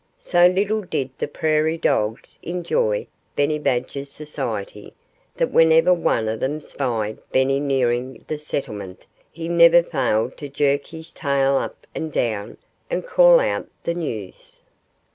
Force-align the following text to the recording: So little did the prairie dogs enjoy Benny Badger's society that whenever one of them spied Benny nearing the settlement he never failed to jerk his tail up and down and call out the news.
So 0.17 0.47
little 0.47 0.81
did 0.81 1.11
the 1.19 1.27
prairie 1.27 1.77
dogs 1.77 2.39
enjoy 2.41 3.05
Benny 3.35 3.59
Badger's 3.59 4.09
society 4.09 4.95
that 5.37 5.51
whenever 5.51 5.93
one 5.93 6.27
of 6.27 6.39
them 6.39 6.59
spied 6.59 7.19
Benny 7.31 7.59
nearing 7.59 8.25
the 8.27 8.39
settlement 8.39 9.05
he 9.31 9.47
never 9.47 9.83
failed 9.83 10.37
to 10.37 10.49
jerk 10.49 10.87
his 10.87 11.11
tail 11.11 11.53
up 11.55 11.85
and 11.93 12.11
down 12.11 12.57
and 12.89 13.05
call 13.05 13.39
out 13.39 13.67
the 13.83 13.93
news. 13.93 14.63